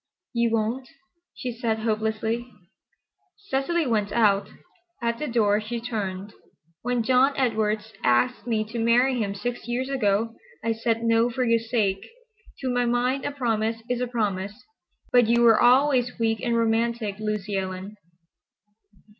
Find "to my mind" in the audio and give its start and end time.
12.61-13.25